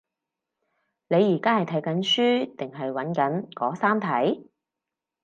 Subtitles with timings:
[1.09, 4.49] 你而家係睇緊書定係揾緊嗰三題？